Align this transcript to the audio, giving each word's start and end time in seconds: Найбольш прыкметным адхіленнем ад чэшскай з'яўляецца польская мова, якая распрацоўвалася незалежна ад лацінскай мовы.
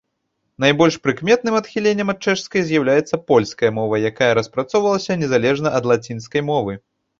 Найбольш 0.63 0.95
прыкметным 1.03 1.57
адхіленнем 1.59 2.09
ад 2.13 2.19
чэшскай 2.25 2.65
з'яўляецца 2.71 3.21
польская 3.33 3.71
мова, 3.77 4.01
якая 4.11 4.33
распрацоўвалася 4.41 5.21
незалежна 5.27 5.77
ад 5.81 5.93
лацінскай 5.95 6.41
мовы. 6.53 6.73